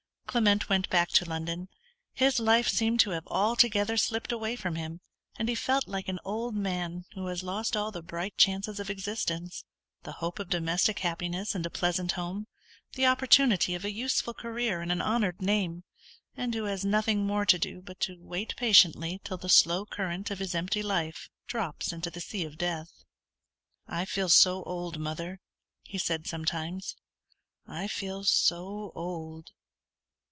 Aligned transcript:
Clement 0.31 0.69
went 0.69 0.89
back 0.89 1.09
to 1.09 1.25
London. 1.25 1.67
His 2.13 2.39
life 2.39 2.69
seemed 2.69 3.01
to 3.01 3.09
have 3.09 3.27
altogether 3.27 3.97
slipped 3.97 4.31
away 4.31 4.55
from 4.55 4.75
him, 4.75 5.01
and 5.37 5.49
he 5.49 5.55
felt 5.55 5.89
like 5.89 6.07
an 6.07 6.21
old 6.23 6.55
man 6.55 7.03
who 7.15 7.27
has 7.27 7.43
lost 7.43 7.75
all 7.75 7.91
the 7.91 8.01
bright 8.01 8.37
chances 8.37 8.79
of 8.79 8.89
existence; 8.89 9.65
the 10.03 10.13
hope 10.23 10.39
of 10.39 10.47
domestic 10.47 10.99
happiness 10.99 11.53
and 11.53 11.65
a 11.65 11.69
pleasant 11.69 12.13
home; 12.13 12.47
the 12.93 13.05
opportunity 13.05 13.75
of 13.75 13.83
a 13.83 13.91
useful 13.91 14.33
career 14.33 14.79
and 14.79 14.89
an 14.89 15.01
honoured 15.01 15.41
name; 15.41 15.83
and 16.37 16.53
who 16.55 16.63
has 16.63 16.85
nothing 16.85 17.25
more 17.27 17.45
to 17.45 17.59
do 17.59 17.81
but 17.81 17.99
to 17.99 18.15
wait 18.21 18.53
patiently 18.55 19.19
till 19.25 19.35
the 19.35 19.49
slow 19.49 19.85
current 19.85 20.31
of 20.31 20.39
his 20.39 20.55
empty 20.55 20.81
life 20.81 21.29
drops 21.45 21.91
into 21.91 22.09
the 22.09 22.21
sea 22.21 22.45
of 22.45 22.57
death. 22.57 23.03
"I 23.85 24.05
feel 24.05 24.29
so 24.29 24.63
old, 24.63 24.97
mother," 24.97 25.41
he 25.83 25.97
said, 25.97 26.25
sometimes; 26.25 26.95
"I 27.67 27.89
feel 27.89 28.23
so 28.23 28.93
old." 28.95 29.51